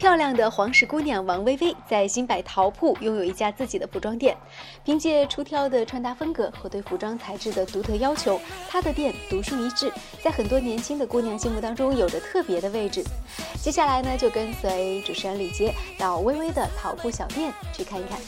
[0.00, 4.34] 漂亮的黄石姑娘王薇薇在新百桃铺拥有一家自己的服装店，
[4.82, 9.92] 凭借出挑的穿搭风格和对服装材质的独特要求，她的店独树一帜，
[10.22, 13.04] 在很多年轻的姑娘心目当中有着特别的位置。
[13.62, 18.18] 接下来呢，就跟随主持人李杰到薇薇的桃铺小店去看一看。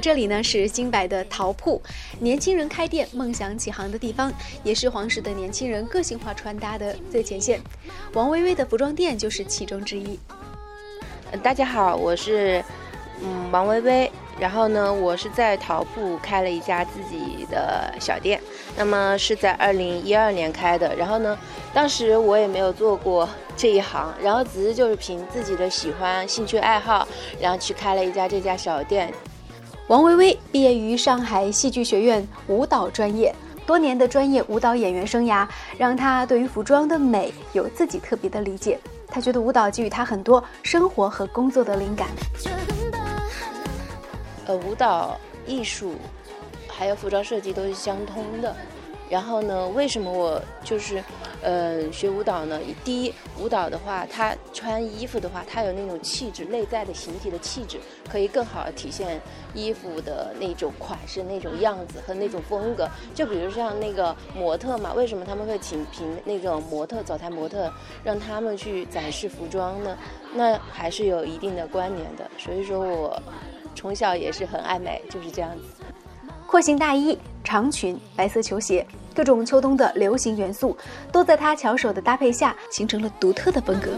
[0.00, 1.80] 这里呢是新百的桃铺，
[2.20, 4.32] 年轻人开店、梦想起航的地方，
[4.62, 7.60] 也是黄石的年轻人个性化穿搭的最前线。
[8.12, 10.18] 王薇薇的服装店就是其中之一。
[11.42, 12.64] 大家好，我是
[13.20, 18.40] 嗯王薇薇，然后呢，我是在桃铺开了一家自己的小店，
[18.76, 21.36] 那么是在二零一二年开的，然后呢，
[21.74, 27.06] 当时我也没有做过这一行，然后只是就是凭自己的喜欢、兴趣爱好，
[27.40, 29.12] 然后去开了一家这家小店。
[29.88, 33.32] 王薇薇毕业于上海戏剧学院舞蹈专业，
[33.64, 35.46] 多年的专业舞蹈演员生涯
[35.78, 38.80] 让她对于服装的美有自己特别的理解。
[39.06, 42.08] 她觉得舞蹈给予她很多生活和工作的灵感。
[44.46, 45.94] 呃，舞蹈艺术
[46.66, 48.56] 还有服装设计都是相通的。
[49.08, 49.68] 然后呢？
[49.68, 51.02] 为什么我就是，
[51.40, 52.58] 呃，学舞蹈呢？
[52.84, 57.78] 第一，舞蹈的话，它穿衣服的话，它有那种气质，内在的形体的气质，
[58.10, 59.20] 可以更好的体现
[59.54, 62.88] 衣服的那种款式、那种样子和那种风格。
[63.14, 67.72] 就比如像那个模特嘛，为什么他们会请凭那种模特、走台模特，
[68.02, 69.96] 让他们去展示服装呢？
[70.34, 72.28] 那还是有一定的关联的。
[72.36, 73.22] 所以说我
[73.74, 75.84] 从小也是很爱美，就是这样子。
[76.48, 80.76] 廓形大衣、长裙、白色球鞋，各种秋冬的流行元素，
[81.12, 83.92] 都在她巧手的搭配下形成了独特的风格。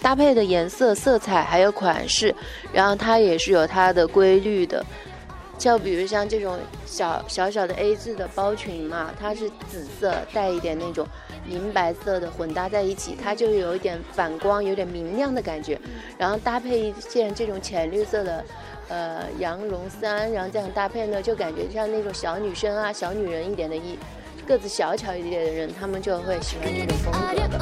[0.00, 2.32] 搭配的颜色、色彩还有款式，
[2.72, 4.86] 然后它也是有它的规律的。
[5.58, 11.04] 就比如像这种小小小的 A 字的包裙嘛，它是紫色带一点那种
[11.48, 15.76] 银白色的混搭在一起，它就有一点反光、有点明亮的感觉。
[16.16, 18.44] 然后搭配一件这种浅绿色的。
[18.88, 23.98] 呃，羊绒衫，然后这样搭配呢，就感觉像那种小女生啊、小女人一点的衣，
[24.46, 27.58] 个子小巧一点的人，他们就会喜欢这种风格的。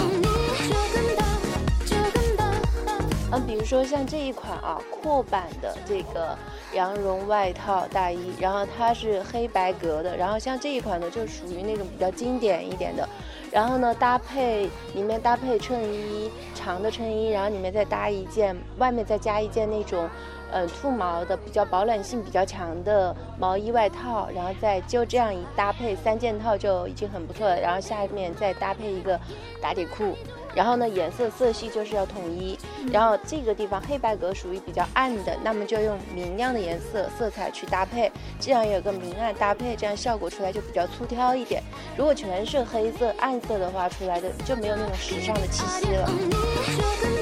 [3.32, 6.38] 嗯，比如说像这一款啊，阔版的这个
[6.74, 13.06] 羊绒外套大衣，然后它是黑白格的，然后像这一款呢，就属于那种比较经典一点的，
[13.56, 20.06] 然后呢，搭配里面搭配衬衣，长的衬衣，然后里面再搭一件，外面再加一件那种。
[20.48, 27.60] 呃，兔毛的比较保暖性比较强的毛衣外套，然后再就这样一搭配三件套就已经很不错了。
[27.60, 29.18] 然后下面再搭配一个
[29.60, 30.14] 打底裤，
[30.56, 32.58] 然后呢颜色色系就是要统一。
[32.90, 41.62] 然后这个地方黑白格属于比较暗的，那么就用明亮的颜色色彩去搭配，这样有个明暗搭配，这样效果出来就比较粗挑一点。
[41.96, 47.15] 如果全是黑色暗色的话，出来的就没有那种时尚的气息了。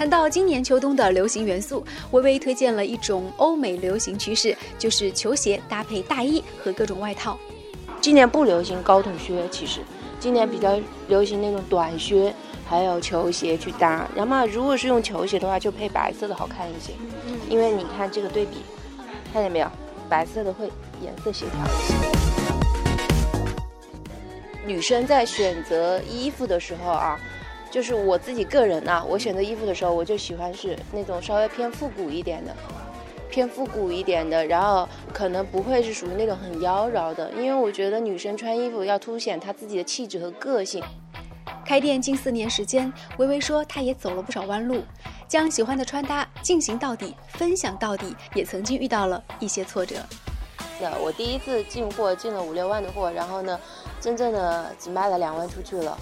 [0.00, 7.38] 谈到今年秋冬的流行元素，微微推荐了一种欧美流行趋势，就是球鞋搭配大衣和各种外套。
[8.00, 9.80] 今年不流行高筒靴，其实
[10.18, 12.34] 今年比较流行那种短靴，
[12.66, 14.08] 还有球鞋去搭。
[14.16, 16.94] 然后如果是用球鞋的话，就配白色的好看一些，
[17.50, 18.62] 因为你看这个对比，
[19.34, 19.70] 看见没有？
[20.08, 20.72] 白色的会
[21.02, 21.94] 颜色协调一些。
[24.66, 27.20] 女生在选择衣服的时候啊。
[27.70, 32.54] 就是我自己个人啊，我选择衣服的时候，我就喜欢是那种稍微偏复古一点的，
[33.30, 40.82] 偏复古一点的，然后可能不会是属于那种很妖娆的，因为我觉得女生穿衣服要凸显她自己的气质和个性。
[41.64, 44.82] 开店近四年时间，微微说她也走了不少弯路，
[45.28, 49.94] 将喜欢的穿搭进行到底，分享到底，也曾经遇到了一些挫折。
[50.80, 53.60] 那我第一次进货进了五六万的货，然后呢，
[54.00, 55.96] 真正的只卖了两万出去了。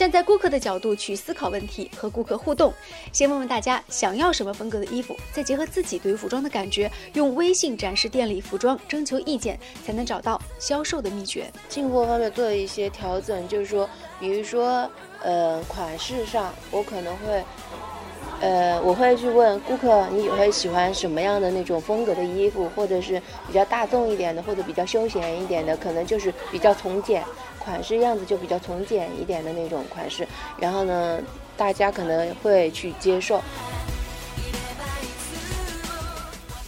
[0.00, 2.72] 站在顾客的角度去思考问题，和顾客互动。
[3.12, 11.52] 先问问大家想要什么风格的衣服，再结合自己对于服装的感觉，用微信展示店里服装，征求意见，才能找到销售的秘诀。
[11.68, 13.86] 进货方面做了一些调整，就是说，
[14.18, 14.90] 比如说，
[15.22, 17.44] 呃，款式上，我可能会。
[18.42, 27.22] 呃，我会去问顾客，你会喜欢什么样的那种风格的衣服，或者是比较大众一点的，或者比较休闲一点的，可能就是比较从简，
[27.60, 30.26] 款式样子就比较从简一点的那种款式。
[30.58, 31.20] 然后呢，
[31.56, 33.40] 大家可能会去接受。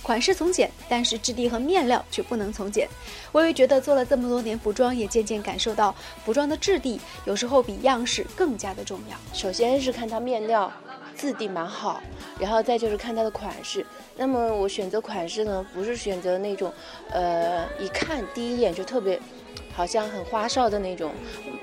[0.03, 2.89] 款式从简，但是质地和面料却不能从简。
[3.31, 5.94] 微微觉得做了这么多年服装，也渐渐感受到
[6.25, 9.17] 服装的质地有时候比样式更加的重要。
[9.33, 10.71] 首先是看它面料
[11.17, 12.03] 质地蛮好，
[12.39, 13.87] 然后再就是看它的款式。
[14.17, 16.71] 那么我选择款式呢，不是选择那种，
[17.09, 19.19] 呃，一看第一眼就特别。
[19.74, 21.12] 好像很花哨的那种，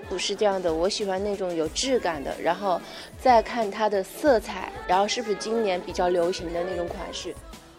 [0.09, 0.73] 不是这样的。
[0.73, 2.81] 我喜欢那种有质感的，然后
[3.21, 7.35] 再看它的色彩，然后是不是今年比较流行的那种款式。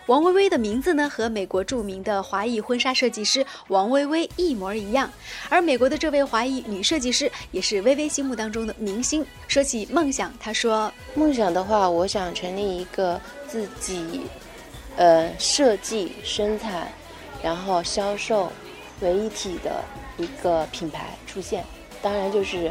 [0.06, 5.08] 王薇薇的名字呢，和美国著名的华裔婚纱设计师王薇薇一模一样。
[5.48, 9.24] 而美国的这位华裔女设计师，也是薇薇心目当中的明星。
[9.46, 14.22] 说起梦想，她说：“梦想的话，我想成立一个自己，
[14.96, 16.88] 呃，设计、生产，
[17.40, 18.50] 然后销售
[19.00, 19.84] 为一体的。”
[20.20, 21.64] 一个品牌出现，
[22.02, 22.70] 当然就是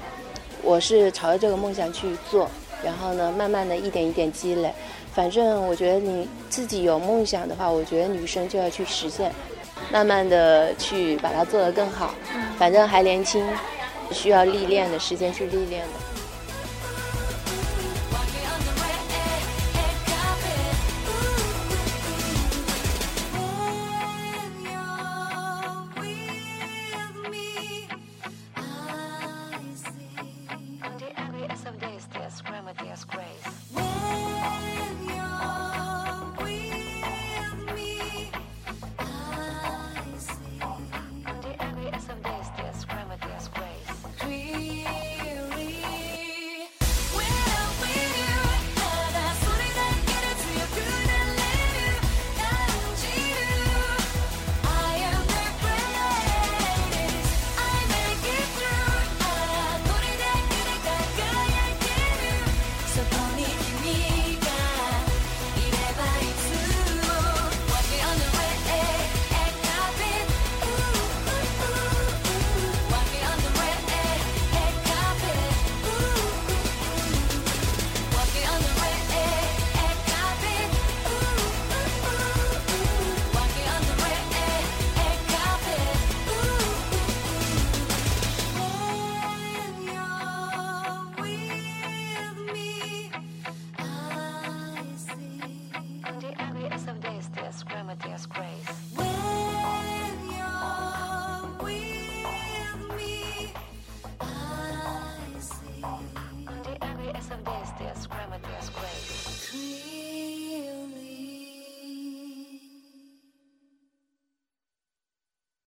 [0.62, 2.50] 我是朝着这个梦想去做，
[2.84, 4.72] 然后呢，慢慢的一点一点积累。
[5.12, 9.34] 反正我觉得你自己有梦想的话，我觉得女生就要去实现，
[9.92, 12.14] 慢慢的去把它做得更好。
[12.58, 13.46] 反正还年轻，
[14.12, 16.19] 需要历练的时间去历练的。